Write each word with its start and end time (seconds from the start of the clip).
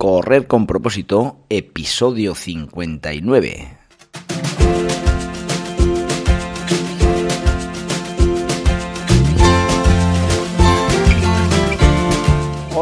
Correr 0.00 0.46
con 0.46 0.66
propósito, 0.66 1.44
episodio 1.50 2.34
59. 2.34 3.79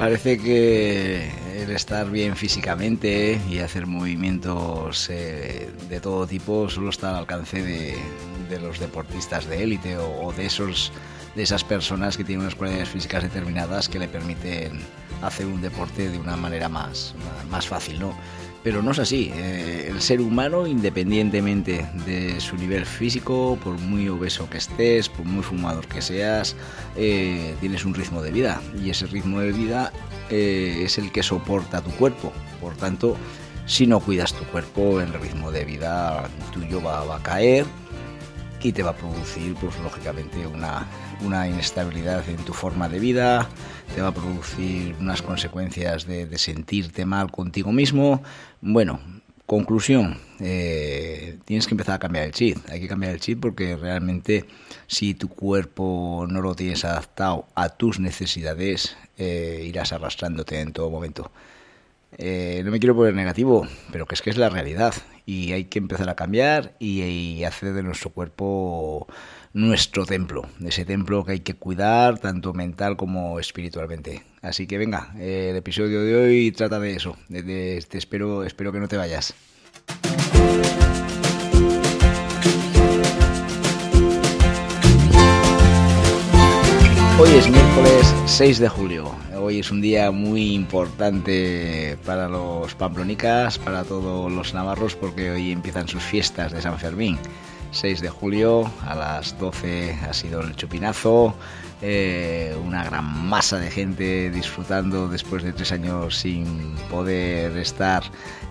Parece 0.00 0.38
que 0.38 1.30
el 1.62 1.70
estar 1.72 2.10
bien 2.10 2.34
físicamente 2.34 3.38
y 3.50 3.58
hacer 3.58 3.86
movimientos 3.86 5.10
eh, 5.10 5.68
de 5.90 6.00
todo 6.00 6.26
tipo 6.26 6.70
solo 6.70 6.88
está 6.88 7.10
al 7.10 7.16
alcance 7.16 7.62
de, 7.62 8.58
los 8.58 8.78
deportistas 8.78 9.46
de 9.46 9.62
élite 9.62 9.98
o, 9.98 10.32
de 10.32 10.46
esos 10.46 10.90
de 11.34 11.42
esas 11.42 11.64
personas 11.64 12.16
que 12.16 12.24
tienen 12.24 12.46
unas 12.46 12.54
cualidades 12.54 12.88
físicas 12.88 13.24
determinadas 13.24 13.90
que 13.90 13.98
le 13.98 14.08
permiten 14.08 14.80
hacer 15.20 15.44
un 15.44 15.60
deporte 15.60 16.08
de 16.08 16.18
una 16.18 16.34
manera 16.34 16.70
más, 16.70 17.14
más 17.50 17.66
fácil, 17.66 18.00
¿no? 18.00 18.16
Pero 18.62 18.82
no 18.82 18.90
es 18.90 18.98
así. 18.98 19.32
Eh, 19.34 19.86
el 19.90 20.00
ser 20.02 20.20
humano, 20.20 20.66
independientemente 20.66 21.86
de 22.06 22.40
su 22.40 22.56
nivel 22.56 22.84
físico, 22.84 23.58
por 23.62 23.78
muy 23.78 24.08
obeso 24.08 24.50
que 24.50 24.58
estés, 24.58 25.08
por 25.08 25.24
muy 25.24 25.42
fumador 25.42 25.86
que 25.86 26.02
seas, 26.02 26.56
eh, 26.96 27.54
tienes 27.60 27.84
un 27.84 27.94
ritmo 27.94 28.22
de 28.22 28.32
vida. 28.32 28.60
Y 28.82 28.90
ese 28.90 29.06
ritmo 29.06 29.40
de 29.40 29.52
vida 29.52 29.92
eh, 30.28 30.82
es 30.84 30.98
el 30.98 31.10
que 31.10 31.22
soporta 31.22 31.80
tu 31.80 31.90
cuerpo. 31.92 32.32
Por 32.60 32.76
tanto, 32.76 33.16
si 33.64 33.86
no 33.86 34.00
cuidas 34.00 34.34
tu 34.34 34.44
cuerpo, 34.44 35.00
el 35.00 35.12
ritmo 35.14 35.50
de 35.50 35.64
vida 35.64 36.28
tuyo 36.52 36.82
va, 36.82 37.04
va 37.04 37.16
a 37.16 37.22
caer 37.22 37.64
y 38.62 38.72
te 38.72 38.82
va 38.82 38.90
a 38.90 38.96
producir, 38.96 39.54
pues 39.54 39.78
lógicamente, 39.78 40.46
una, 40.46 40.86
una 41.24 41.48
inestabilidad 41.48 42.28
en 42.28 42.36
tu 42.38 42.52
forma 42.52 42.88
de 42.88 42.98
vida, 42.98 43.48
te 43.94 44.02
va 44.02 44.08
a 44.08 44.14
producir 44.14 44.94
unas 45.00 45.22
consecuencias 45.22 46.06
de, 46.06 46.38
sentirte 46.38 47.04
mal 47.04 47.30
contigo 47.30 47.72
mismo. 47.72 48.22
Bueno, 48.60 49.00
conclusión, 49.46 50.18
eh, 50.38 51.38
tienes 51.44 51.66
que 51.66 51.74
empezar 51.74 51.96
a 51.96 51.98
cambiar 51.98 52.26
el 52.26 52.32
chip. 52.32 52.58
Hay 52.68 52.80
que 52.80 52.88
cambiar 52.88 53.12
el 53.12 53.20
chip 53.20 53.40
porque 53.40 53.76
realmente 53.76 54.46
si 54.86 55.14
tu 55.14 55.28
cuerpo 55.28 56.26
no 56.28 56.40
lo 56.40 56.54
tienes 56.54 56.84
adaptado 56.84 57.46
a 57.54 57.70
tus 57.70 57.98
necesidades, 57.98 58.96
eh, 59.18 59.64
irás 59.66 59.92
arrastrándote 59.92 60.60
en 60.60 60.72
todo 60.72 60.90
momento. 60.90 61.30
Eh, 62.18 62.62
no 62.64 62.70
me 62.70 62.80
quiero 62.80 62.94
poner 62.94 63.14
negativo, 63.14 63.66
pero 63.92 64.06
que 64.06 64.14
es 64.14 64.22
que 64.22 64.30
es 64.30 64.36
la 64.36 64.50
realidad 64.50 64.94
y 65.30 65.52
hay 65.52 65.66
que 65.66 65.78
empezar 65.78 66.08
a 66.08 66.16
cambiar 66.16 66.74
y 66.80 67.44
hacer 67.44 67.72
de 67.72 67.84
nuestro 67.84 68.10
cuerpo 68.10 69.06
nuestro 69.52 70.04
templo, 70.04 70.42
ese 70.66 70.84
templo 70.84 71.24
que 71.24 71.32
hay 71.32 71.40
que 71.40 71.54
cuidar 71.54 72.18
tanto 72.18 72.52
mental 72.52 72.96
como 72.96 73.38
espiritualmente. 73.38 74.24
Así 74.42 74.66
que 74.66 74.76
venga, 74.76 75.14
el 75.20 75.54
episodio 75.54 76.02
de 76.02 76.16
hoy 76.16 76.50
trata 76.50 76.80
de 76.80 76.96
eso. 76.96 77.16
Te 77.28 77.78
espero, 77.96 78.42
espero 78.42 78.72
que 78.72 78.80
no 78.80 78.88
te 78.88 78.96
vayas. 78.96 79.32
Hoy 87.20 87.28
es 87.36 87.48
miércoles 87.48 88.14
6 88.26 88.58
de 88.58 88.68
julio. 88.68 89.14
Hoy 89.42 89.60
es 89.60 89.70
un 89.70 89.80
día 89.80 90.10
muy 90.10 90.52
importante 90.52 91.96
para 92.04 92.28
los 92.28 92.74
pamplonicas, 92.74 93.58
para 93.58 93.84
todos 93.84 94.30
los 94.30 94.52
navarros, 94.52 94.96
porque 94.96 95.30
hoy 95.30 95.50
empiezan 95.50 95.88
sus 95.88 96.02
fiestas 96.02 96.52
de 96.52 96.60
San 96.60 96.78
Fermín. 96.78 97.18
6 97.70 98.02
de 98.02 98.10
julio 98.10 98.70
a 98.86 98.94
las 98.94 99.38
12 99.38 99.98
ha 100.06 100.12
sido 100.12 100.42
el 100.42 100.54
chupinazo, 100.56 101.34
eh, 101.80 102.54
una 102.66 102.84
gran 102.84 103.28
masa 103.28 103.58
de 103.58 103.70
gente 103.70 104.30
disfrutando 104.30 105.08
después 105.08 105.42
de 105.42 105.54
tres 105.54 105.72
años 105.72 106.18
sin 106.18 106.74
poder 106.90 107.56
estar 107.56 108.02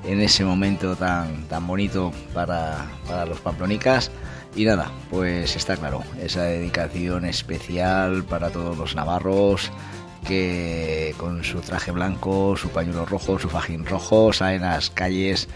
en 0.05 0.22
ese 0.22 0.44
momento 0.44 0.95
tan, 0.95 1.44
tan 1.44 1.67
bonito 1.67 2.11
para, 2.33 2.88
para 3.07 3.28
los 3.28 3.39
pamplonicas. 3.41 4.09
Y 4.55 4.66
nada, 4.66 4.91
pues 5.11 5.55
está 5.55 5.78
claro, 5.78 6.01
esa 6.19 6.45
dedicación 6.45 7.25
especial 7.25 8.23
para 8.23 8.49
todos 8.49 8.75
los 8.75 8.95
navarros 8.95 9.72
que 10.25 11.13
con 11.18 11.44
su 11.44 11.62
traje 11.62 11.91
blanco, 11.91 12.56
su 12.57 12.69
pañuelo 12.69 13.06
rojo, 13.06 13.40
su 13.40 13.50
fajín 13.50 13.85
rojo, 13.85 14.34
salen 14.34 14.63
a 14.63 14.75
las 14.75 14.90
calles 14.90 15.47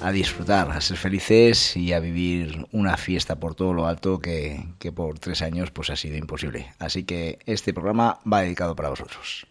a 0.00 0.10
disfrutar, 0.10 0.70
a 0.70 0.80
ser 0.80 0.96
felices 0.96 1.76
y 1.76 1.92
a 1.92 2.00
vivir 2.00 2.66
una 2.72 2.96
fiesta 2.96 3.36
por 3.36 3.54
todo 3.54 3.72
lo 3.72 3.86
alto 3.86 4.18
que, 4.18 4.64
que 4.78 4.90
por 4.92 5.18
tres 5.18 5.42
años 5.42 5.70
pues 5.70 5.90
ha 5.90 5.96
sido 5.96 6.16
imposible. 6.16 6.72
Así 6.78 7.04
que 7.04 7.38
este 7.46 7.72
programa 7.72 8.18
va 8.30 8.42
dedicado 8.42 8.74
para 8.74 8.88
vosotros. 8.88 9.46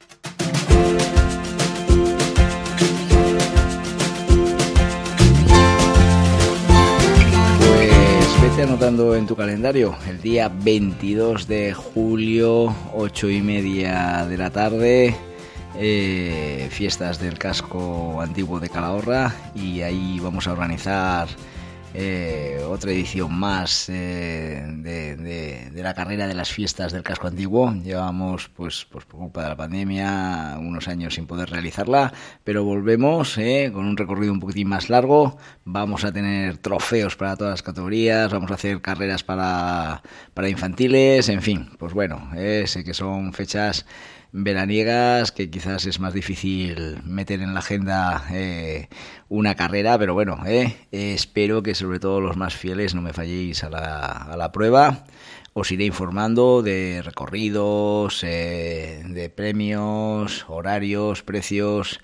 Vete 8.52 8.64
anotando 8.64 9.16
en 9.16 9.28
tu 9.28 9.36
calendario 9.38 9.96
el 10.10 10.22
día 10.22 10.52
22 10.54 11.48
de 11.48 11.74
julio, 11.74 12.76
8 12.94 13.30
y 13.30 13.42
media 13.42 14.26
de 14.26 14.38
la 14.38 14.50
tarde 14.50 15.16
eh, 15.78 16.68
fiestas 16.70 17.20
del 17.20 17.38
casco 17.38 18.20
antiguo 18.20 18.60
de 18.60 18.68
Calahorra 18.68 19.34
y 19.56 19.84
ahí 19.84 20.20
vamos 20.20 20.48
a 20.48 20.52
organizar 20.52 21.30
eh, 21.94 22.64
otra 22.68 22.92
edición 22.92 23.38
más 23.38 23.90
eh, 23.90 24.64
de, 24.66 25.72
la 25.74 25.94
carrera 25.94 26.28
de 26.28 26.34
las 26.34 26.52
fiestas 26.52 26.92
del 26.94 27.04
casco 27.04 27.28
antiguo. 27.28 27.74
Llevamos, 27.74 28.50
pues, 28.50 28.86
pues 28.90 29.06
por 29.06 29.20
culpa 29.20 29.44
de 29.44 29.50
la 29.50 29.58
pandemia, 29.58 30.58
unos 30.60 30.88
años 30.88 31.16
sin 31.16 31.28
poder 31.28 31.50
realizarla, 31.50 32.14
pero 32.44 32.64
volvemos 32.64 33.36
con 33.74 33.86
un 33.86 33.98
recorrido 33.98 34.32
un 34.32 34.40
poquitín 34.40 34.70
más 34.70 34.90
largo. 34.90 35.38
Vamos 35.66 36.06
a 36.06 36.12
tener 36.12 36.58
trofeos 36.58 37.16
para 37.16 37.36
todas 37.36 37.52
las 37.52 37.64
categorías, 37.64 38.32
vamos 38.32 38.52
a 38.52 38.56
hacer 38.56 38.82
carreras 38.82 39.24
para, 39.24 40.02
para 40.34 40.50
infantiles, 40.50 41.28
en 41.30 41.42
fin, 41.42 41.70
pues 41.78 41.94
bueno, 41.94 42.30
sé 42.66 42.84
que 42.84 42.94
son 42.94 43.34
fechas 43.34 43.86
veraniegas 44.32 45.32
que 45.32 45.50
quizás 45.50 45.86
es 45.86 46.00
más 46.00 46.14
difícil 46.14 47.02
meter 47.04 47.42
en 47.42 47.54
la 47.54 47.60
agenda 47.60 48.26
eh, 48.32 48.88
una 49.30 49.56
carrera, 49.56 49.98
pero 49.98 50.14
bueno, 50.14 50.40
eh, 50.46 50.76
espero 50.92 51.64
que 51.64 51.76
sobre 51.76 52.00
todo 52.00 52.22
los 52.22 52.38
más 52.38 52.56
fieles 52.56 52.96
no 52.96 53.02
me 53.02 53.14
falléis 53.14 53.64
a 53.64 53.70
la, 53.70 54.06
a 54.06 54.38
la 54.38 54.52
prueba. 54.52 55.06
Os 55.54 55.70
iré 55.72 55.84
informando 55.86 56.62
de 56.62 57.02
recorridos, 57.04 58.24
eh, 58.24 59.04
de 59.06 59.30
premios, 59.30 60.46
horarios, 60.48 61.24
precios. 61.24 62.00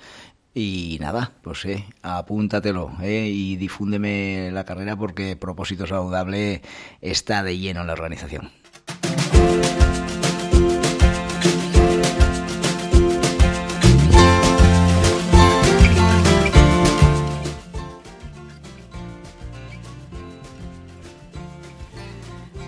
Y 0.54 0.98
nada, 1.00 1.32
pues 1.44 1.64
eh, 1.66 1.86
apúntatelo 2.02 2.92
eh, 3.02 3.30
y 3.32 3.56
difúndeme 3.56 4.50
la 4.52 4.66
carrera 4.66 4.98
porque 4.98 5.36
Propósito 5.38 5.86
Saludable 5.88 6.62
está 7.00 7.44
de 7.44 7.58
lleno 7.58 7.82
en 7.82 7.88
la 7.88 7.94
organización. 7.94 8.52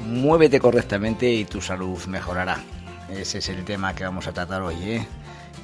Muévete 0.09 0.59
correctamente 0.59 1.31
y 1.31 1.45
tu 1.45 1.61
salud 1.61 2.03
mejorará. 2.07 2.57
Ese 3.11 3.37
es 3.37 3.49
el 3.49 3.63
tema 3.63 3.93
que 3.93 4.03
vamos 4.03 4.25
a 4.25 4.33
tratar 4.33 4.63
hoy, 4.63 4.75
¿eh? 4.81 5.07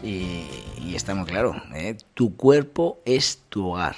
Y, 0.04 0.94
está 0.96 1.16
muy 1.16 1.26
claro, 1.26 1.56
¿eh? 1.74 1.98
tu 2.14 2.38
cuerpo 2.38 3.02
es 3.06 3.42
tu 3.50 3.72
hogar. 3.72 3.96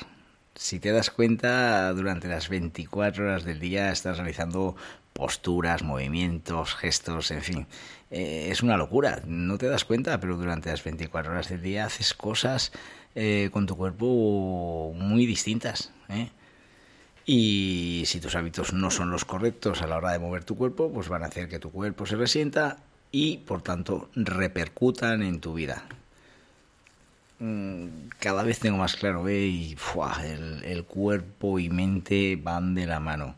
Si 0.55 0.79
te 0.79 0.91
das 0.91 1.11
cuenta, 1.11 1.91
durante 1.93 2.29
las 2.29 2.47
24 2.47 3.25
horas 3.25 3.43
del 3.43 3.59
día 3.59 3.91
estás 3.91 4.17
realizando 4.17 4.77
posturas, 5.11 5.83
movimientos, 5.83 6.75
gestos, 6.75 7.29
en 7.31 7.41
fin. 7.41 7.67
Eh, 8.09 8.47
es 8.49 8.63
una 8.63 8.77
locura, 8.77 9.21
no 9.27 9.57
te 9.57 9.67
das 9.67 9.83
cuenta, 9.83 10.19
pero 10.21 10.37
durante 10.37 10.71
las 10.71 10.83
24 10.83 11.33
horas 11.33 11.49
del 11.49 11.61
día 11.61 11.85
haces 11.85 12.13
cosas 12.13 12.71
eh, 13.15 13.49
con 13.51 13.65
tu 13.65 13.75
cuerpo 13.75 14.93
muy 14.95 15.25
distintas. 15.25 15.91
¿eh? 16.07 16.29
Y 17.29 18.03
si 18.05 18.21
tus 18.21 18.35
hábitos 18.35 18.71
no 18.71 18.89
son 18.89 19.11
los 19.11 19.25
correctos 19.25 19.81
a 19.81 19.87
la 19.87 19.97
hora 19.97 20.13
de 20.13 20.19
mover 20.19 20.45
tu 20.45 20.55
cuerpo, 20.55 20.89
pues 20.93 21.09
van 21.09 21.23
a 21.23 21.25
hacer 21.25 21.49
que 21.49 21.59
tu 21.59 21.71
cuerpo 21.71 22.05
se 22.05 22.15
resienta 22.15 22.77
y 23.11 23.39
por 23.39 23.61
tanto 23.61 24.09
repercutan 24.15 25.21
en 25.21 25.41
tu 25.41 25.53
vida. 25.53 25.83
Mm, 27.39 28.07
cada 28.17 28.43
vez 28.43 28.59
tengo 28.59 28.77
más 28.77 28.95
claro, 28.95 29.27
¿eh? 29.27 29.45
y 29.45 29.77
el, 30.63 30.85
cuerpo 30.85 31.59
y 31.59 31.69
mente 31.69 32.39
van 32.41 32.73
de 32.75 32.85
la 32.85 33.01
mano. 33.01 33.35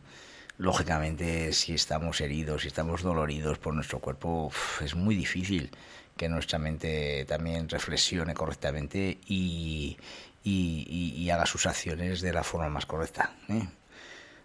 Lógicamente, 0.58 1.52
si 1.52 1.74
estamos 1.74 2.20
heridos, 2.20 2.62
si 2.62 2.68
estamos 2.68 3.02
doloridos 3.02 3.58
por 3.58 3.74
nuestro 3.74 3.98
cuerpo, 3.98 4.52
es 4.80 4.94
muy 4.94 5.16
difícil 5.16 5.68
que 6.16 6.28
nuestra 6.28 6.60
mente 6.60 7.24
también 7.26 7.68
reflexione 7.68 8.34
correctamente 8.34 9.18
y, 9.26 9.96
haga 11.32 11.46
sus 11.46 11.66
acciones 11.66 12.20
de 12.20 12.32
la 12.32 12.44
forma 12.44 12.68
más 12.68 12.86
correcta. 12.86 13.32
¿eh? 13.48 13.66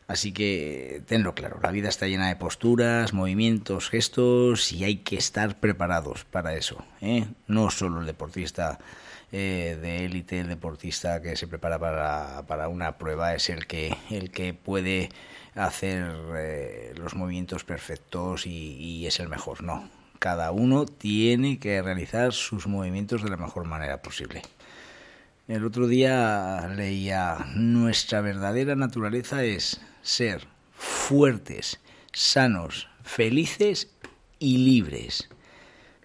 Así 0.07 0.31
que 0.33 1.01
tenlo 1.07 1.33
claro, 1.33 1.59
la 1.63 1.71
vida 1.71 1.89
está 1.89 2.07
llena 2.07 2.27
de 2.27 2.35
posturas, 2.35 3.13
movimientos, 3.13 3.89
gestos 3.89 4.71
y 4.71 4.83
hay 4.83 4.97
que 4.97 5.15
estar 5.17 5.59
preparados 5.59 6.25
para 6.25 6.53
eso. 6.55 6.85
¿eh? 7.01 7.25
No 7.47 7.71
solo 7.71 8.01
el 8.01 8.05
deportista 8.05 8.77
eh, 9.31 9.77
de 9.81 10.05
élite, 10.05 10.39
el 10.39 10.47
deportista 10.47 11.23
que 11.23 11.35
se 11.35 11.47
prepara 11.47 11.79
para, 11.79 12.67
una 12.67 12.99
prueba 12.99 13.33
es 13.33 13.49
el 13.49 13.65
que, 13.65 13.97
el 14.11 14.29
que 14.29 14.53
puede 14.53 15.09
hacer 15.55 16.05
eh, 16.37 16.93
los 16.97 17.15
movimientos 17.15 17.63
perfectos 17.63 18.45
y 18.45 19.07
es 19.07 19.19
el 19.19 19.27
mejor. 19.27 19.63
No, 19.63 19.89
cada 20.19 20.51
uno 20.51 20.85
tiene 20.85 21.57
que 21.57 21.81
realizar 21.81 22.31
sus 22.31 22.67
movimientos 22.67 23.23
de 23.23 23.29
la 23.29 23.37
mejor 23.37 23.65
manera 23.65 24.03
posible. 24.03 24.43
El 25.47 25.63
otro 25.63 25.87
día 25.87 26.67
leía, 26.75 27.37
nuestra 27.55 28.21
verdadera 28.21 28.75
naturaleza 28.75 29.43
es 29.43 29.79
ser 30.05 30.47
fuertes, 30.77 31.79
sanos, 32.13 32.87
felices 33.03 33.89
y 34.39 34.59
libres. 34.59 35.29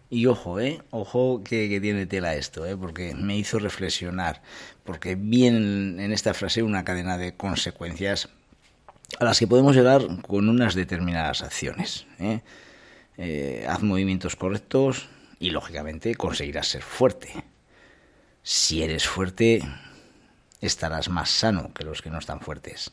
Y 0.08 0.26
ojo, 0.26 0.58
¿eh? 0.58 0.82
Ojo 0.90 1.42
que, 1.44 1.78
tiene 1.80 2.06
tela 2.06 2.34
esto, 2.34 2.66
¿eh? 2.66 2.76
Porque 2.76 3.14
me 3.14 3.36
hizo 3.36 3.58
reflexionar, 3.60 4.42
porque 4.84 5.14
viene 5.14 6.04
en 6.04 6.12
esta 6.12 6.34
frase 6.34 6.64
una 6.64 6.82
cadena 6.82 7.16
de 7.16 7.36
consecuencias 7.36 8.28
a 9.20 9.24
las 9.24 9.38
que 9.38 9.46
podemos 9.46 9.76
llegar 9.76 10.02
con 10.22 10.48
unas 10.48 10.74
determinadas 10.74 11.42
acciones. 11.42 12.06
¿eh? 12.18 12.40
Eh, 13.18 13.66
haz 13.68 13.82
movimientos 13.82 14.34
correctos 14.34 15.08
y, 15.38 15.50
lógicamente, 15.50 16.14
conseguirás 16.14 16.68
ser 16.68 16.82
fuerte. 16.82 17.32
Si 18.42 18.82
eres 18.82 19.06
fuerte, 19.06 19.60
estarás 20.60 21.08
más 21.10 21.30
sano 21.30 21.72
que 21.74 21.84
los 21.84 22.02
que 22.02 22.10
no 22.10 22.18
están 22.18 22.40
fuertes. 22.40 22.92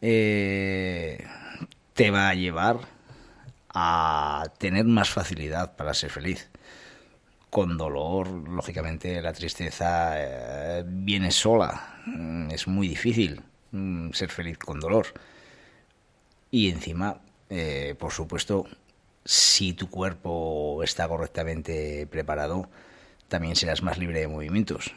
Eh, 0.00 1.24
te 1.94 2.10
va 2.10 2.28
a 2.28 2.34
llevar 2.34 2.80
a 3.70 4.44
tener 4.58 4.84
más 4.84 5.10
facilidad 5.10 5.76
para 5.76 5.94
ser 5.94 6.10
feliz. 6.10 6.48
Con 7.50 7.76
dolor, 7.78 8.28
lógicamente, 8.28 9.20
la 9.22 9.32
tristeza 9.32 10.14
eh, 10.16 10.84
viene 10.86 11.30
sola. 11.30 12.00
Mm, 12.06 12.50
es 12.50 12.66
muy 12.68 12.88
difícil 12.88 13.42
mm, 13.72 14.10
ser 14.12 14.30
feliz 14.30 14.58
con 14.58 14.80
dolor. 14.80 15.06
Y 16.50 16.70
encima, 16.70 17.20
eh, 17.50 17.94
por 17.98 18.12
supuesto, 18.12 18.66
si 19.24 19.72
tu 19.72 19.90
cuerpo 19.90 20.82
está 20.82 21.08
correctamente 21.08 22.06
preparado, 22.06 22.68
también 23.28 23.56
serás 23.56 23.82
más 23.82 23.98
libre 23.98 24.20
de 24.20 24.28
movimientos. 24.28 24.92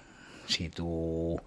Si 0.47 0.69
tú, 0.69 1.41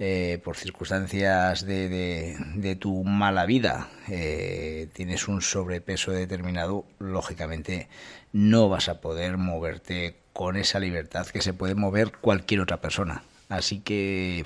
eh, 0.00 0.40
por 0.44 0.56
circunstancias 0.56 1.66
de, 1.66 2.76
tu 2.78 3.02
mala 3.02 3.46
vida, 3.46 3.88
eh, 4.08 4.88
tienes 4.92 5.26
un 5.26 5.42
sobrepeso 5.42 6.12
determinado, 6.12 6.84
lógicamente 7.00 7.88
no 8.32 8.68
vas 8.68 8.88
a 8.88 9.00
poder 9.00 9.38
moverte 9.38 10.16
con 10.32 10.56
esa 10.56 10.78
libertad 10.78 11.26
que 11.26 11.42
se 11.42 11.52
puede 11.52 11.74
mover 11.74 12.12
cualquier 12.12 12.60
otra 12.60 12.80
persona. 12.80 13.24
Así 13.48 13.80
que 13.80 14.44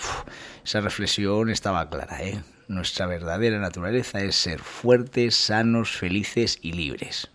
esa 0.64 0.80
reflexión 0.80 1.50
estaba 1.50 1.90
clara. 1.90 2.22
¿eh? 2.22 2.42
Nuestra 2.68 3.06
verdadera 3.06 3.58
naturaleza 3.58 4.20
es 4.20 4.36
ser 4.36 4.60
fuertes, 4.60 5.34
sanos, 5.34 5.90
felices 5.90 6.58
y 6.62 6.72
libres 6.72 7.28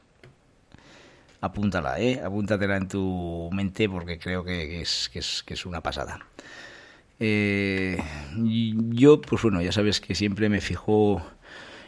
apúntala, 1.40 2.00
¿eh? 2.00 2.20
apúntatela 2.26 2.78
en 2.78 2.88
tu 2.88 3.50
mente 3.54 3.88
porque 3.88 4.18
creo 4.18 4.44
que 4.44 4.82
es 4.82 5.66
una 5.66 5.82
pasada. 5.82 6.26
Eh, 7.20 7.98
yo, 8.92 9.22
pues 9.22 9.42
bueno, 9.42 9.62
ya 9.62 9.72
sabes 9.72 10.00
que 10.00 10.16
siempre 10.16 10.50
me 10.50 10.62
fijo 10.62 11.24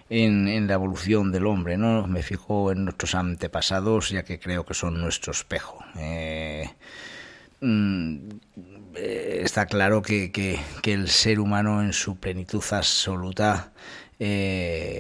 en, 0.10 0.48
en, 0.48 0.68
la 0.68 0.74
evolución 0.74 1.32
del 1.32 1.46
hombre, 1.46 1.78
¿no? 1.78 2.08
Me 2.08 2.24
fijo 2.24 2.72
en 2.72 2.86
nuestros 2.86 3.16
antepasados, 3.16 4.10
ya 4.10 4.24
que 4.24 4.40
creo 4.40 4.66
que 4.66 4.74
son 4.74 5.00
nuestro 5.00 5.32
espejo. 5.32 5.78
Eh, 5.98 6.70
mm, 7.62 8.30
eh, 8.96 9.42
está 9.44 9.66
claro 9.68 10.02
que, 10.02 10.32
que, 10.32 10.60
el 10.94 11.10
ser 11.10 11.40
humano 11.40 11.84
en 11.84 11.94
su 11.94 12.18
plenitud 12.18 12.64
absoluta 12.72 13.72
eh, 14.20 14.99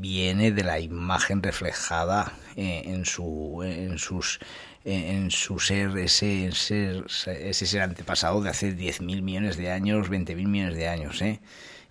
viene 0.00 0.52
de 0.52 0.64
la 0.64 0.80
imagen 0.80 1.42
reflejada 1.42 2.32
eh, 2.56 2.82
en, 2.86 3.04
su, 3.04 3.62
en, 3.64 3.98
sus, 3.98 4.38
en 4.84 5.30
su 5.30 5.58
ser 5.58 5.96
ese, 5.98 6.50
ser, 6.52 7.06
ese 7.26 7.66
ser 7.66 7.82
antepasado 7.82 8.40
de 8.42 8.50
hace 8.50 8.76
10.000 8.76 9.22
millones 9.22 9.56
de 9.56 9.70
años, 9.70 10.10
20.000 10.10 10.46
millones 10.46 10.76
de 10.76 10.88
años. 10.88 11.22
¿eh? 11.22 11.40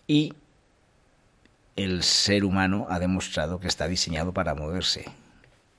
Y 0.08 0.34
el 1.76 2.04
ser 2.04 2.46
humano 2.46 2.88
ha 2.90 3.00
demostrado 3.00 3.60
que 3.60 3.68
está 3.68 3.88
diseñado 3.88 4.34
para 4.34 4.56
moverse 4.56 5.06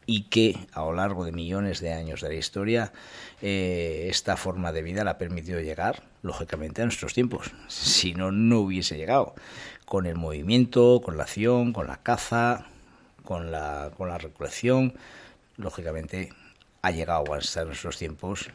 y 0.09 0.25
que 0.25 0.57
a 0.73 0.81
lo 0.83 0.93
largo 0.93 1.25
de 1.25 1.33
millones 1.33 1.81
de 1.81 1.93
años 1.93 2.21
de 2.21 2.29
la 2.29 2.35
historia 2.35 2.93
esta 3.41 4.37
forma 4.37 4.71
de 4.71 4.83
vida 4.83 5.03
la 5.03 5.13
ha 5.13 5.19
permitido 5.19 5.61
llegar, 5.61 6.05
lógicamente, 6.23 6.81
a 6.81 6.85
nuestros 6.85 7.13
tiempos. 7.13 7.51
Si 7.67 8.15
no, 8.15 8.31
no 8.31 8.61
hubiese 8.61 8.97
llegado 8.97 9.35
con 9.87 10.05
el 10.05 10.17
movimiento, 10.17 11.01
con 11.03 11.17
la 11.17 11.23
acción, 11.23 11.73
con 11.73 11.87
la 11.87 12.03
caza, 12.03 12.67
con 13.25 13.51
la, 13.51 13.93
con 13.97 14.09
la 14.09 14.19
recolección. 14.19 14.95
Lógicamente 15.57 16.33
ha 16.83 16.91
llegado 16.91 17.33
a 17.33 17.39
estar 17.39 17.63
en 17.63 17.69
nuestros 17.69 17.97
tiempos 17.97 18.51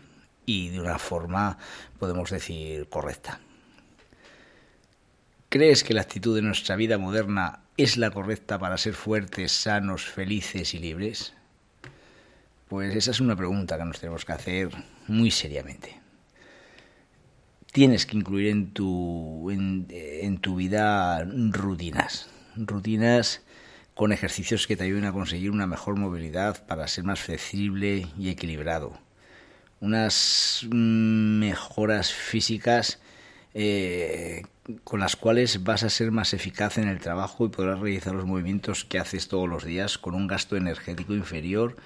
y 0.45 0.69
de 0.69 0.79
una 0.79 0.99
forma, 0.99 1.57
podemos 1.97 2.29
decir, 2.29 2.87
correcta. 2.89 3.39
¿Crees 5.49 5.83
que 5.83 5.93
la 5.93 6.01
actitud 6.01 6.35
de 6.35 6.41
nuestra 6.41 6.75
vida 6.75 6.97
moderna 6.97 7.61
es 7.77 7.97
la 7.97 8.11
correcta 8.11 8.59
para 8.59 8.77
ser 8.77 8.93
fuertes, 8.93 9.51
sanos, 9.51 10.05
felices 10.05 10.73
y 10.73 10.79
libres? 10.79 11.33
Pues 12.67 12.95
esa 12.95 13.11
es 13.11 13.19
una 13.19 13.35
pregunta 13.35 13.77
que 13.77 13.85
nos 13.85 13.99
tenemos 13.99 14.25
que 14.25 14.33
hacer 14.33 14.69
muy 15.07 15.31
seriamente 15.31 16.00
tienes 17.71 18.05
que 18.05 18.17
incluir 18.17 18.47
en 18.47 18.71
tu, 18.73 19.49
en, 19.49 20.37
tu 20.39 20.55
vida 20.55 21.23
rutinas, 21.23 22.29
rutinas 22.55 23.41
con 23.93 24.11
ejercicios 24.11 24.67
que 24.67 24.75
te 24.75 24.83
ayuden 24.83 25.05
a 25.05 25.13
conseguir 25.13 25.51
una 25.51 25.67
mejor 25.67 25.95
movilidad 25.95 26.65
para 26.65 26.87
ser 26.87 27.03
más 27.03 27.19
flexible 27.19 28.07
y 28.17 28.29
equilibrado. 28.29 28.97
Unas 29.79 30.65
mejoras 30.69 32.13
físicas 32.13 32.99
eh, 33.53 34.43
con 34.83 34.99
las 34.99 35.15
cuales 35.15 35.63
vas 35.63 35.83
a 35.83 35.89
ser 35.89 36.11
más 36.11 36.33
eficaz 36.33 36.77
en 36.77 36.87
el 36.87 36.99
trabajo 36.99 37.45
y 37.45 37.49
podrás 37.49 37.79
realizar 37.79 38.13
los 38.13 38.25
movimientos 38.25 38.85
que 38.85 38.99
haces 38.99 39.27
todos 39.27 39.49
los 39.49 39.65
días 39.65 39.97
con 39.97 40.13
un 40.13 40.27
gasto 40.27 40.55
energético 40.55 41.13
inferior 41.13 41.77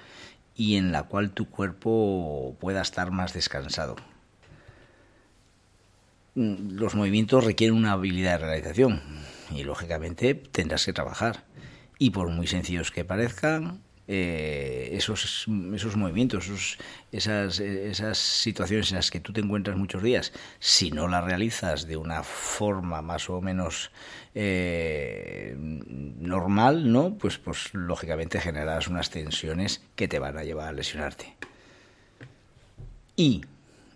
y 0.54 0.76
en 0.76 0.92
la 0.92 1.04
cual 1.04 1.30
tu 1.30 1.48
cuerpo 1.48 2.56
pueda 2.60 2.82
estar 2.82 3.10
más 3.10 3.32
descansado. 3.32 3.96
Mm, 6.36 6.76
los 6.76 6.94
movimientos 6.94 7.44
requieren 7.44 7.76
una 7.76 7.92
habilidad 7.92 8.38
de 8.38 8.46
realización 8.46 9.02
y 9.50 9.64
lógicamente 9.64 10.34
tendrás 10.34 10.84
que 10.84 10.92
trabajar. 10.92 11.44
Y 11.98 12.10
por 12.10 12.28
muy 12.28 12.46
sencillos 12.46 12.90
que 12.90 13.06
parezcan, 13.06 13.80
eh, 14.06 14.90
esos, 14.92 15.46
esos 15.74 15.96
movimientos, 15.96 16.78
esas, 17.10 17.58
esas 17.58 18.18
situaciones 18.18 18.90
en 18.90 18.96
las 18.96 19.10
que 19.10 19.18
tú 19.18 19.32
te 19.32 19.40
encuentras 19.40 19.78
muchos 19.78 20.02
días, 20.02 20.32
si 20.60 20.90
no 20.90 21.08
las 21.08 21.24
realizas 21.24 21.86
de 21.86 21.96
una 21.96 22.22
forma 22.22 23.00
más 23.00 23.30
o 23.30 23.40
menos 23.40 23.90
eh, 24.34 25.54
normal, 25.56 26.92
¿no? 26.92 27.16
Pues, 27.16 27.38
pues 27.38 27.72
lógicamente 27.72 28.40
generarás 28.40 28.88
unas 28.88 29.08
tensiones 29.08 29.82
que 29.96 30.06
te 30.06 30.18
van 30.18 30.36
a 30.36 30.44
llevar 30.44 30.68
a 30.68 30.72
lesionarte. 30.72 31.34
Y 33.16 33.40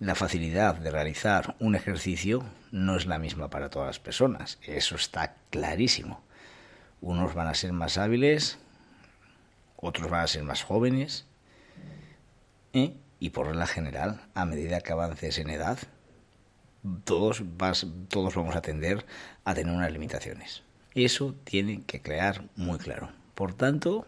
la 0.00 0.14
facilidad 0.14 0.76
de 0.76 0.90
realizar 0.90 1.56
un 1.60 1.74
ejercicio 1.74 2.42
no 2.72 2.96
es 2.96 3.04
la 3.04 3.18
misma 3.18 3.50
para 3.50 3.68
todas 3.68 3.86
las 3.86 4.00
personas. 4.00 4.58
Eso 4.62 4.96
está 4.96 5.36
clarísimo. 5.50 6.22
Unos 7.02 7.34
van 7.34 7.48
a 7.48 7.54
ser 7.54 7.74
más 7.74 7.98
hábiles, 7.98 8.58
otros 9.76 10.10
van 10.10 10.22
a 10.22 10.26
ser 10.26 10.42
más 10.42 10.62
jóvenes. 10.62 11.26
¿eh? 12.72 12.94
Y 13.18 13.30
por 13.30 13.48
regla 13.48 13.66
general, 13.66 14.22
a 14.34 14.46
medida 14.46 14.80
que 14.80 14.92
avances 14.92 15.36
en 15.38 15.50
edad, 15.50 15.78
todos, 17.04 17.42
vas, 17.58 17.86
todos 18.08 18.34
vamos 18.34 18.56
a 18.56 18.62
tender 18.62 19.04
a 19.44 19.52
tener 19.52 19.74
unas 19.74 19.92
limitaciones. 19.92 20.62
Eso 20.94 21.34
tiene 21.44 21.82
que 21.82 22.00
quedar 22.00 22.44
muy 22.56 22.78
claro. 22.78 23.10
Por 23.34 23.52
tanto, 23.52 24.06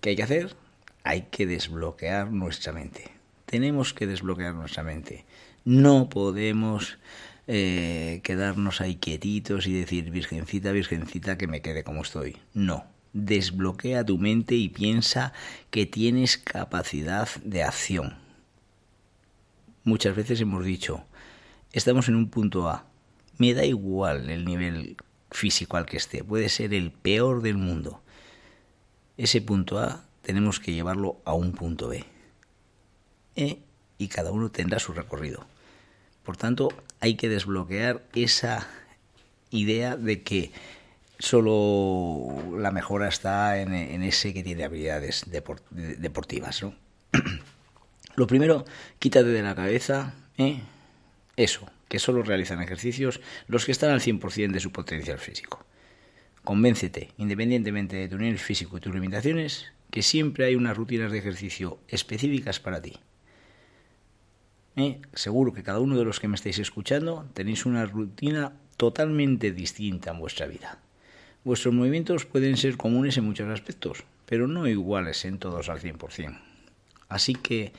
¿qué 0.00 0.10
hay 0.10 0.16
que 0.16 0.22
hacer? 0.22 0.56
Hay 1.04 1.22
que 1.30 1.44
desbloquear 1.44 2.32
nuestra 2.32 2.72
mente 2.72 3.15
tenemos 3.46 3.94
que 3.94 4.06
desbloquear 4.06 4.54
nuestra 4.54 4.82
mente. 4.82 5.24
No 5.64 6.08
podemos 6.08 6.98
eh, 7.46 8.20
quedarnos 8.24 8.80
ahí 8.80 8.96
quietitos 8.96 9.66
y 9.66 9.72
decir, 9.72 10.10
Virgencita, 10.10 10.72
Virgencita, 10.72 11.38
que 11.38 11.46
me 11.46 11.62
quede 11.62 11.84
como 11.84 12.02
estoy. 12.02 12.36
No. 12.52 12.84
Desbloquea 13.12 14.04
tu 14.04 14.18
mente 14.18 14.56
y 14.56 14.68
piensa 14.68 15.32
que 15.70 15.86
tienes 15.86 16.36
capacidad 16.36 17.28
de 17.42 17.62
acción. 17.62 18.16
Muchas 19.84 20.14
veces 20.14 20.40
hemos 20.40 20.64
dicho, 20.64 21.04
estamos 21.72 22.08
en 22.08 22.16
un 22.16 22.28
punto 22.28 22.68
A. 22.68 22.84
Me 23.38 23.54
da 23.54 23.64
igual 23.64 24.28
el 24.28 24.44
nivel 24.44 24.96
físico 25.30 25.76
al 25.76 25.86
que 25.86 25.96
esté, 25.96 26.24
puede 26.24 26.48
ser 26.48 26.74
el 26.74 26.90
peor 26.90 27.40
del 27.40 27.56
mundo. 27.56 28.02
Ese 29.16 29.40
punto 29.40 29.78
A 29.78 30.04
tenemos 30.22 30.60
que 30.60 30.74
llevarlo 30.74 31.20
a 31.24 31.32
un 31.32 31.52
punto 31.52 31.88
B. 31.88 32.04
E, 33.36 33.58
y 33.98 34.08
cada 34.08 34.32
uno 34.32 34.50
tendrá 34.50 34.78
su 34.78 34.92
recorrido. 34.92 35.46
Por 36.24 36.36
tanto, 36.36 36.68
hay 37.00 37.14
que 37.14 37.28
desbloquear 37.28 38.02
esa 38.14 38.66
idea 39.50 39.96
de 39.96 40.22
que 40.22 40.50
solo 41.18 42.58
la 42.58 42.70
mejora 42.70 43.08
está 43.08 43.60
en, 43.60 44.02
ese 44.02 44.34
que 44.34 44.42
tiene 44.42 44.64
habilidades 44.64 45.24
deportivas. 45.30 46.64
Lo 48.16 48.26
primero, 48.26 48.64
quítate 48.98 49.28
de 49.28 49.42
la 49.42 49.54
cabeza 49.54 50.14
¿eh? 50.38 50.60
eso, 51.36 51.70
que 51.88 51.98
solo 51.98 52.22
realizan 52.22 52.62
ejercicios 52.62 53.20
los 53.46 53.64
que 53.64 53.72
están 53.72 53.90
al 53.90 54.00
100% 54.00 54.52
de 54.52 54.60
su 54.60 54.72
potencial 54.72 55.18
físico. 55.18 55.64
Convéncete, 56.44 57.10
independientemente 57.18 57.96
de 57.96 58.08
tu 58.08 58.18
nivel 58.18 58.38
físico 58.38 58.76
y 58.76 58.80
tus 58.80 58.94
limitaciones, 58.94 59.66
que 59.90 60.02
siempre 60.02 60.44
hay 60.44 60.54
unas 60.54 60.76
rutinas 60.76 61.12
de 61.12 61.18
ejercicio 61.18 61.78
específicas 61.88 62.60
para 62.60 62.80
ti. 62.80 62.98
Seguro 65.14 65.54
que 65.54 65.62
cada 65.62 65.80
uno 65.80 65.96
de 65.96 66.04
los 66.04 66.20
que 66.20 66.28
me 66.28 66.34
estáis 66.34 66.58
escuchando 66.58 67.26
tenéis 67.32 67.64
una 67.64 67.86
rutina 67.86 68.52
totalmente 68.76 69.52
distinta 69.52 70.10
en 70.10 70.18
vuestra 70.18 70.46
vida. 70.46 70.78
Vuestros 71.44 71.72
movimientos 71.72 72.26
pueden 72.26 72.56
ser 72.58 72.76
comunes 72.76 73.16
en 73.16 73.24
muchos 73.24 73.48
aspectos, 73.48 74.04
pero 74.26 74.48
no 74.48 74.66
iguales 74.66 75.24
en 75.24 75.38
todos 75.38 75.70
al 75.70 75.80
100%. 75.80 76.38
Así 77.08 77.34
que 77.34 77.72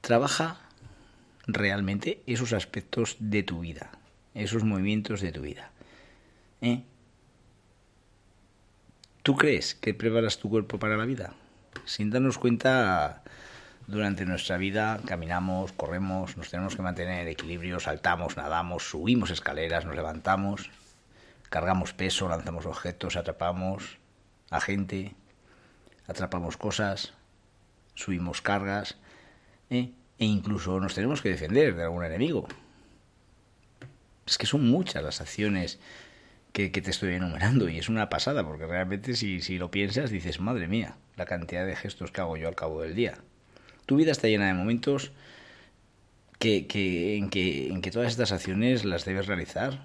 trabaja 0.00 0.60
realmente 1.46 2.22
esos 2.26 2.52
aspectos 2.52 3.16
de 3.20 3.42
tu 3.42 3.60
vida, 3.60 3.90
esos 4.34 4.64
movimientos 4.64 5.20
de 5.20 5.30
tu 5.30 5.42
vida. 5.42 5.70
¿Eh? 6.60 6.82
¿Tú 9.22 9.36
crees 9.36 9.74
que 9.74 9.94
preparas 9.94 10.38
tu 10.38 10.48
cuerpo 10.48 10.78
para 10.78 10.96
la 10.96 11.04
vida? 11.04 11.34
Sin 11.84 12.10
darnos 12.10 12.38
cuenta, 12.38 13.22
durante 13.86 14.24
nuestra 14.26 14.56
vida 14.56 15.00
caminamos, 15.06 15.72
corremos, 15.72 16.36
nos 16.36 16.50
tenemos 16.50 16.76
que 16.76 16.82
mantener 16.82 17.22
en 17.22 17.28
equilibrio, 17.28 17.80
saltamos, 17.80 18.36
nadamos, 18.36 18.88
subimos 18.88 19.30
escaleras, 19.30 19.84
nos 19.84 19.96
levantamos, 19.96 20.70
cargamos 21.48 21.92
peso, 21.92 22.28
lanzamos 22.28 22.66
objetos, 22.66 23.16
atrapamos 23.16 23.98
a 24.50 24.60
gente, 24.60 25.14
atrapamos 26.06 26.56
cosas, 26.56 27.14
subimos 27.94 28.42
cargas. 28.42 28.96
¿eh? 29.70 29.92
e 30.20 30.26
incluso 30.26 30.78
nos 30.78 30.94
tenemos 30.94 31.22
que 31.22 31.30
defender 31.30 31.74
de 31.74 31.82
algún 31.82 32.04
enemigo. 32.04 32.46
Es 34.26 34.36
que 34.36 34.46
son 34.46 34.68
muchas 34.68 35.02
las 35.02 35.20
acciones 35.22 35.80
que, 36.52 36.68
te 36.68 36.90
estoy 36.90 37.14
enumerando 37.14 37.70
y 37.70 37.78
es 37.78 37.88
una 37.88 38.10
pasada, 38.10 38.44
porque 38.44 38.66
realmente 38.66 39.16
si, 39.16 39.40
si 39.40 39.56
lo 39.56 39.70
piensas 39.70 40.10
dices, 40.10 40.38
madre 40.38 40.68
mía, 40.68 40.96
la 41.16 41.24
cantidad 41.24 41.66
de 41.66 41.74
gestos 41.74 42.12
que 42.12 42.20
hago 42.20 42.36
yo 42.36 42.48
al 42.48 42.54
cabo 42.54 42.82
del 42.82 42.94
día. 42.94 43.18
Tu 43.90 43.96
vida 43.96 44.12
está 44.12 44.28
llena 44.28 44.46
de 44.46 44.54
momentos 44.54 45.10
que, 46.38 46.68
que, 46.68 47.16
en, 47.16 47.28
que, 47.28 47.66
en 47.70 47.82
que 47.82 47.90
todas 47.90 48.12
estas 48.12 48.30
acciones 48.30 48.84
las 48.84 49.04
debes 49.04 49.26
realizar 49.26 49.84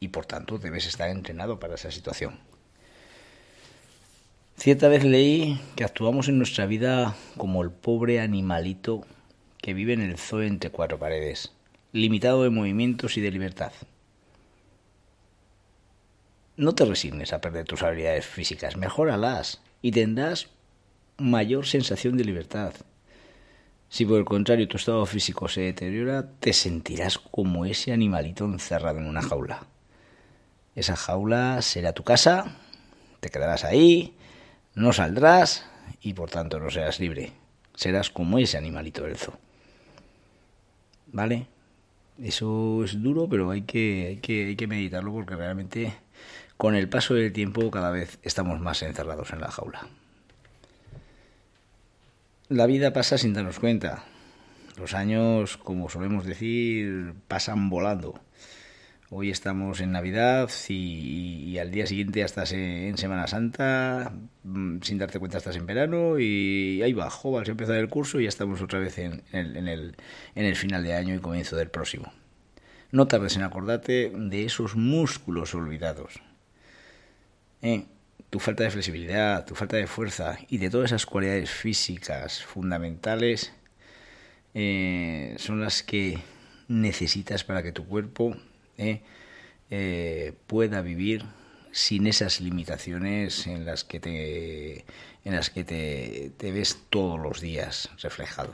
y 0.00 0.08
por 0.08 0.24
tanto 0.24 0.56
debes 0.56 0.86
estar 0.86 1.10
entrenado 1.10 1.60
para 1.60 1.74
esa 1.74 1.90
situación. 1.90 2.38
Cierta 4.56 4.88
vez 4.88 5.04
leí 5.04 5.60
que 5.74 5.84
actuamos 5.84 6.28
en 6.28 6.38
nuestra 6.38 6.64
vida 6.64 7.14
como 7.36 7.62
el 7.62 7.70
pobre 7.70 8.20
animalito 8.20 9.06
que 9.60 9.74
vive 9.74 9.92
en 9.92 10.00
el 10.00 10.16
zoo 10.16 10.40
entre 10.40 10.70
cuatro 10.70 10.98
paredes, 10.98 11.52
limitado 11.92 12.42
de 12.42 12.48
movimientos 12.48 13.18
y 13.18 13.20
de 13.20 13.32
libertad. 13.32 13.72
No 16.56 16.74
te 16.74 16.86
resignes 16.86 17.34
a 17.34 17.42
perder 17.42 17.66
tus 17.66 17.82
habilidades 17.82 18.24
físicas, 18.24 18.78
mejóralas 18.78 19.60
y 19.82 19.90
tendrás 19.90 20.48
mayor 21.18 21.66
sensación 21.66 22.16
de 22.16 22.24
libertad. 22.24 22.72
Si 23.88 24.04
por 24.04 24.18
el 24.18 24.24
contrario 24.24 24.68
tu 24.68 24.76
estado 24.76 25.06
físico 25.06 25.48
se 25.48 25.62
deteriora, 25.62 26.28
te 26.40 26.52
sentirás 26.52 27.18
como 27.18 27.64
ese 27.64 27.92
animalito 27.92 28.44
encerrado 28.44 28.98
en 28.98 29.06
una 29.06 29.22
jaula. 29.22 29.66
Esa 30.74 30.96
jaula 30.96 31.62
será 31.62 31.92
tu 31.92 32.02
casa, 32.02 32.56
te 33.20 33.30
quedarás 33.30 33.64
ahí, 33.64 34.14
no 34.74 34.92
saldrás 34.92 35.66
y 36.02 36.12
por 36.12 36.30
tanto 36.30 36.60
no 36.60 36.70
serás 36.70 37.00
libre. 37.00 37.32
Serás 37.74 38.10
como 38.10 38.38
ese 38.38 38.58
animalito 38.58 39.04
del 39.04 39.16
zoo. 39.16 39.34
¿Vale? 41.12 41.46
Eso 42.22 42.82
es 42.84 43.02
duro, 43.02 43.28
pero 43.28 43.50
hay 43.50 43.62
que, 43.62 44.06
hay 44.08 44.16
que, 44.16 44.46
hay 44.46 44.56
que 44.56 44.66
meditarlo 44.66 45.12
porque 45.12 45.36
realmente 45.36 45.94
con 46.56 46.74
el 46.74 46.88
paso 46.88 47.14
del 47.14 47.32
tiempo 47.32 47.70
cada 47.70 47.90
vez 47.90 48.18
estamos 48.22 48.60
más 48.60 48.82
encerrados 48.82 49.32
en 49.32 49.40
la 49.40 49.50
jaula. 49.50 49.88
La 52.48 52.66
vida 52.66 52.92
pasa 52.92 53.18
sin 53.18 53.32
darnos 53.34 53.58
cuenta. 53.58 54.04
Los 54.78 54.94
años, 54.94 55.56
como 55.56 55.88
solemos 55.88 56.24
decir, 56.24 57.14
pasan 57.26 57.70
volando. 57.70 58.20
Hoy 59.10 59.30
estamos 59.30 59.80
en 59.80 59.90
Navidad 59.90 60.48
y, 60.68 61.58
al 61.58 61.72
día 61.72 61.86
siguiente 61.86 62.20
estás 62.20 62.52
en, 62.52 62.96
Semana 62.98 63.26
Santa, 63.26 64.12
mm, 64.44 64.78
sin 64.82 64.98
darte 64.98 65.18
cuenta 65.18 65.38
estás 65.38 65.56
en 65.56 65.66
verano 65.66 66.20
y 66.20 66.82
ahí 66.82 66.92
va, 66.92 67.06
vas 67.24 67.48
a 67.48 67.50
empezar 67.50 67.76
el 67.76 67.88
curso 67.88 68.20
y 68.20 68.24
ya 68.24 68.28
estamos 68.28 68.62
otra 68.62 68.78
vez 68.78 68.96
en 68.98 69.22
el 69.32 70.56
final 70.56 70.84
de 70.84 70.94
año 70.94 71.14
y 71.16 71.18
comienzo 71.18 71.56
del 71.56 71.70
próximo. 71.70 72.12
No 72.92 73.08
tardes 73.08 73.34
en 73.34 73.42
acordarte 73.42 74.12
de 74.14 74.44
esos 74.44 74.76
músculos 74.76 75.52
olvidados. 75.54 76.20
Eh, 77.62 77.86
tu 78.36 78.40
falta 78.40 78.64
de 78.64 78.70
flexibilidad, 78.70 79.46
tu 79.46 79.54
falta 79.54 79.78
de 79.78 79.86
fuerza 79.86 80.36
y 80.50 80.58
de 80.58 80.68
todas 80.68 80.90
esas 80.90 81.06
cualidades 81.06 81.48
físicas 81.48 82.44
fundamentales 82.44 83.54
eh, 84.52 85.34
son 85.38 85.62
las 85.62 85.82
que 85.82 86.18
necesitas 86.68 87.44
para 87.44 87.62
que 87.62 87.72
tu 87.72 87.86
cuerpo 87.86 88.36
¿eh? 88.76 89.00
Eh, 89.70 90.34
pueda 90.46 90.82
vivir 90.82 91.24
sin 91.72 92.06
esas 92.06 92.42
limitaciones 92.42 93.46
en 93.46 93.64
las 93.64 93.84
que 93.84 94.00
te 94.00 94.84
en 95.24 95.34
las 95.34 95.48
que 95.48 95.64
te, 95.64 96.30
te, 96.36 96.52
ves 96.52 96.78
todos 96.90 97.18
los 97.18 97.40
días 97.40 97.88
reflejado. 98.02 98.52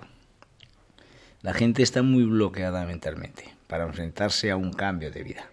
La 1.41 1.55
gente 1.55 1.83
está 1.83 2.05
muy 2.05 2.23
bloqueada 2.23 2.87
mentalmente 2.87 3.53
para 3.67 3.83
enfrentarse 3.83 4.53
a 4.53 4.57
un 4.57 4.73
cambio 4.73 5.11
de 5.11 5.25
vida. 5.25 5.52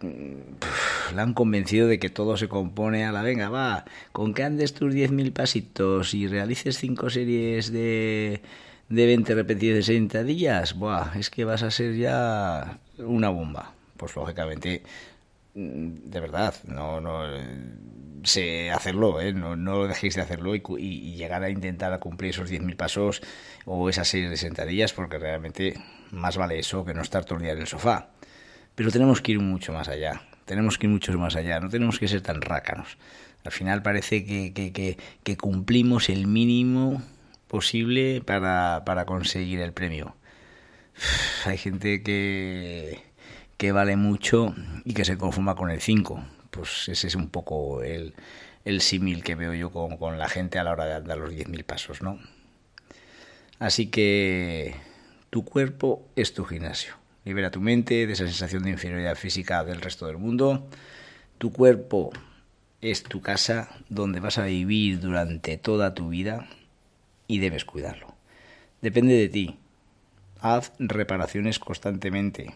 La 0.00 1.22
han 1.22 1.34
convencido 1.34 1.88
de 1.88 1.98
que 1.98 2.10
todo 2.10 2.36
se 2.36 2.48
compone 2.48 3.04
a 3.04 3.12
la 3.12 3.22
venga, 3.22 3.48
va, 3.48 3.84
con 4.12 4.34
que 4.34 4.44
andes 4.44 4.74
tus 4.74 4.94
10.000 4.94 5.32
pasitos 5.32 6.14
y 6.14 6.26
realices 6.28 6.78
cinco 6.78 7.10
series 7.10 7.72
de 7.72 8.42
de 8.88 9.06
20 9.06 9.34
repetidas 9.34 9.76
de 9.76 9.82
60 9.82 10.24
días, 10.24 10.74
Buah, 10.74 11.12
es 11.18 11.30
que 11.30 11.44
vas 11.44 11.62
a 11.62 11.70
ser 11.70 11.94
ya 11.96 12.78
una 12.98 13.28
bomba. 13.28 13.74
Pues 13.96 14.16
lógicamente, 14.16 14.82
mm, 15.54 16.10
de 16.10 16.20
verdad, 16.20 16.54
no, 16.64 17.00
no 17.00 17.24
sé 18.24 18.70
hacerlo, 18.70 19.20
¿eh? 19.20 19.32
no, 19.32 19.56
no 19.56 19.86
dejéis 19.86 20.14
de 20.14 20.22
hacerlo 20.22 20.54
y, 20.54 21.16
llegar 21.16 21.42
a 21.42 21.50
intentar 21.50 21.92
a 21.92 22.00
cumplir 22.00 22.30
esos 22.30 22.50
10.000 22.50 22.76
pasos 22.76 23.22
o 23.64 23.88
esas 23.88 24.08
series 24.08 24.30
de 24.30 24.36
60 24.36 24.64
días, 24.66 24.92
porque 24.92 25.18
realmente 25.18 25.74
más 26.10 26.36
vale 26.36 26.58
eso 26.58 26.84
que 26.84 26.94
no 26.94 27.02
estar 27.02 27.24
todo 27.24 27.38
en 27.40 27.46
el 27.46 27.66
sofá. 27.66 28.10
Pero 28.78 28.92
tenemos 28.92 29.20
que 29.20 29.32
ir 29.32 29.40
mucho 29.40 29.72
más 29.72 29.88
allá, 29.88 30.22
tenemos 30.44 30.78
que 30.78 30.86
ir 30.86 30.92
mucho 30.92 31.12
más 31.18 31.34
allá, 31.34 31.58
no 31.58 31.68
tenemos 31.68 31.98
que 31.98 32.06
ser 32.06 32.20
tan 32.20 32.40
rácanos. 32.40 32.96
Al 33.44 33.50
final 33.50 33.82
parece 33.82 34.24
que, 34.24 35.36
cumplimos 35.36 36.08
el 36.08 36.28
mínimo 36.28 37.02
posible 37.48 38.22
para, 38.24 39.04
conseguir 39.04 39.58
el 39.58 39.72
premio. 39.72 40.14
Hay 41.44 41.58
gente 41.58 42.04
que, 42.04 43.72
vale 43.72 43.96
mucho 43.96 44.54
y 44.84 44.94
que 44.94 45.04
se 45.04 45.18
conforma 45.18 45.56
con 45.56 45.72
el 45.72 45.80
5. 45.80 46.24
Pues 46.52 46.88
ese 46.88 47.08
es 47.08 47.16
un 47.16 47.30
poco 47.30 47.82
el, 47.82 48.14
el 48.64 48.80
símil 48.80 49.24
que 49.24 49.34
veo 49.34 49.54
yo 49.54 49.72
con, 49.72 49.96
con, 49.96 50.18
la 50.18 50.28
gente 50.28 50.60
a 50.60 50.62
la 50.62 50.70
hora 50.70 50.84
de 50.84 50.94
andar 50.94 51.18
los 51.18 51.32
10.000 51.32 51.64
pasos, 51.64 52.00
¿no? 52.00 52.20
Así 53.58 53.88
que 53.88 54.76
tu 55.30 55.44
cuerpo 55.44 56.06
es 56.14 56.32
tu 56.32 56.44
gimnasio. 56.44 56.94
Libera 57.28 57.50
tu 57.50 57.60
mente 57.60 58.06
de 58.06 58.14
esa 58.14 58.24
sensación 58.24 58.62
de 58.62 58.70
inferioridad 58.70 59.14
física 59.14 59.62
del 59.62 59.82
resto 59.82 60.06
del 60.06 60.16
mundo. 60.16 60.66
Tu 61.36 61.52
cuerpo 61.52 62.10
es 62.80 63.02
tu 63.02 63.20
casa 63.20 63.68
donde 63.90 64.18
vas 64.18 64.38
a 64.38 64.46
vivir 64.46 64.98
durante 64.98 65.58
toda 65.58 65.92
tu 65.92 66.08
vida 66.08 66.48
y 67.26 67.40
debes 67.40 67.66
cuidarlo. 67.66 68.14
Depende 68.80 69.12
de 69.12 69.28
ti. 69.28 69.58
haz 70.40 70.72
reparaciones 70.78 71.58
constantemente 71.58 72.54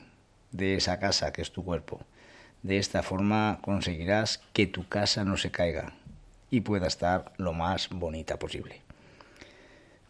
de 0.52 0.76
esa 0.76 0.98
casa 0.98 1.34
que 1.34 1.42
es 1.42 1.52
tu 1.52 1.62
cuerpo. 1.62 2.00
De 2.62 2.78
esta 2.78 3.02
forma 3.02 3.58
conseguirás 3.60 4.40
que 4.54 4.66
tu 4.66 4.88
casa 4.88 5.22
no 5.22 5.36
se 5.36 5.50
caiga 5.50 5.92
y 6.50 6.62
pueda 6.62 6.86
estar 6.86 7.34
lo 7.36 7.52
más 7.52 7.90
bonita 7.90 8.38
posible. 8.38 8.80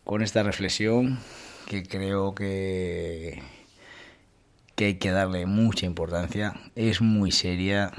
Con 0.04 0.22
esta 0.22 0.44
reflexión 0.44 1.18
que 1.66 1.82
creo 1.82 2.36
que, 2.36 3.42
que 4.82 4.86
hay 4.86 4.94
que 4.94 5.12
darle 5.12 5.46
mucha 5.46 5.86
importancia, 5.86 6.54
es 6.74 7.00
muy 7.00 7.30
seria 7.30 7.92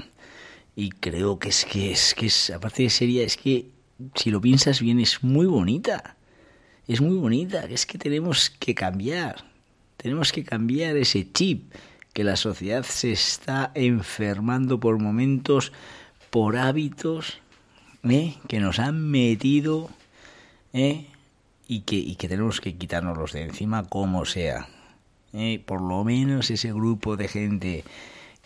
y 0.76 0.90
creo 0.90 1.38
que 1.38 1.48
es 1.48 1.64
que 1.64 1.90
es 1.90 2.14
que 2.14 2.26
es 2.26 2.50
aparte 2.50 2.82
de 2.82 2.90
seria 2.90 3.22
es 3.22 3.38
que 3.38 3.70
si 4.14 4.30
lo 4.30 4.38
piensas 4.38 4.82
bien 4.82 5.00
es 5.00 5.24
muy 5.24 5.46
bonita. 5.46 6.16
Es 6.86 7.00
muy 7.00 7.16
bonita, 7.16 7.64
es 7.64 7.86
que 7.86 7.96
tenemos 7.96 8.50
que 8.50 8.74
cambiar. 8.74 9.46
Tenemos 9.96 10.30
que 10.30 10.44
cambiar 10.44 10.98
ese 10.98 11.26
chip 11.32 11.72
que 12.12 12.22
la 12.22 12.36
sociedad 12.36 12.84
se 12.84 13.12
está 13.12 13.72
enfermando 13.74 14.78
por 14.78 14.98
momentos, 14.98 15.72
por 16.28 16.58
hábitos 16.58 17.38
¿eh? 18.06 18.34
que 18.46 18.60
nos 18.60 18.78
han 18.78 19.10
metido 19.10 19.88
¿eh? 20.74 21.06
y, 21.66 21.80
que, 21.80 21.96
y 21.96 22.16
que 22.16 22.28
tenemos 22.28 22.60
que 22.60 22.76
quitárnoslos 22.76 23.32
de 23.32 23.44
encima 23.44 23.84
como 23.84 24.26
sea. 24.26 24.68
¿Eh? 25.34 25.62
Por 25.64 25.82
lo 25.82 26.04
menos 26.04 26.50
ese 26.50 26.72
grupo 26.72 27.16
de 27.16 27.28
gente 27.28 27.84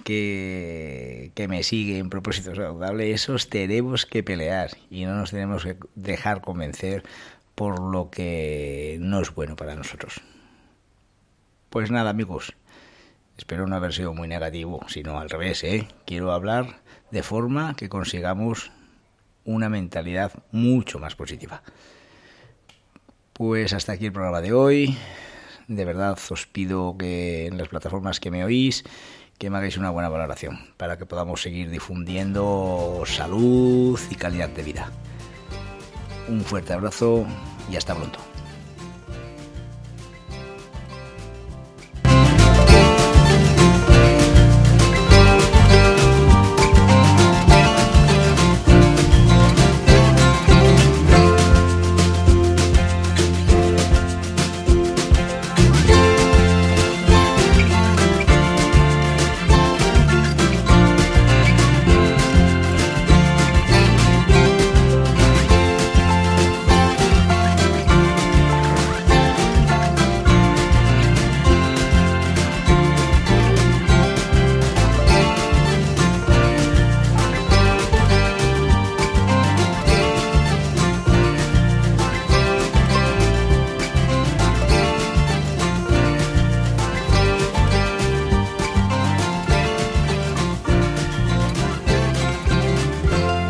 que, 0.05 1.33
que 1.35 1.49
me 1.49 1.63
sigue 1.63 1.99
en 1.99 2.11
propósito 2.11 2.55
saludable, 2.55 3.13
esos 3.13 3.49
tenemos 3.49 4.07
que 4.07 4.23
pelear 4.23 4.71
y 4.91 5.05
no 5.05 5.15
nos 5.15 5.31
tenemos 5.31 5.65
que 5.65 5.77
dejar 5.95 6.41
convencer 6.41 7.05
por 7.55 7.81
lo 7.81 8.11
que 8.11 8.99
no 9.01 9.21
es 9.21 9.35
bueno 9.35 9.57
para 9.57 9.75
nosotros. 9.75 10.21
Pues 11.71 11.91
nada, 11.91 12.11
amigos. 12.11 12.55
Espero 13.37 13.67
no 13.67 13.77
haber 13.77 13.93
sido 13.93 14.15
muy 14.15 14.27
negativo, 14.27 14.81
sino 14.89 15.19
al 15.19 15.31
revés, 15.31 15.63
¿eh? 15.63 15.87
Quiero 16.07 16.33
hablar 16.33 16.81
de 17.11 17.23
forma 17.23 17.75
que 17.77 17.89
consigamos 17.89 18.73
una 19.45 19.69
mentalidad 19.69 20.33
mucho 20.51 20.99
más 20.99 21.15
positiva. 21.15 21.63
Pues 23.33 23.73
hasta 23.73 23.93
aquí 23.93 24.07
el 24.07 24.13
programa 24.13 24.41
de 24.41 24.53
hoy. 24.53 24.99
De 25.69 25.85
verdad 25.85 26.19
os 26.31 26.47
pido 26.47 26.97
que 26.99 27.47
en 27.47 27.59
las 27.59 27.69
plataformas 27.69 28.21
que 28.21 28.31
me 28.31 28.43
oís, 28.43 28.85
que 29.37 29.51
me 29.51 29.59
hagáis 29.59 29.77
una 29.77 29.91
buena 29.91 30.09
valoración 30.09 30.59
para 30.79 30.97
que 30.97 31.05
podamos 31.05 31.43
seguir 31.43 31.71
difundiendo 31.71 33.03
salud 33.07 34.01
y 34.11 34.15
calidad 34.15 34.49
de 34.49 34.63
vida. 34.63 34.91
Un 36.27 36.41
fuerte 36.41 36.73
abrazo 36.73 37.27
y 37.71 37.77
hasta 37.77 37.95
pronto. 37.95 38.28